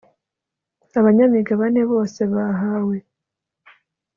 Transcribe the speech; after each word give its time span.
abanyamigabane 0.99 1.81
bose 1.91 2.21
bahawe 2.33 2.97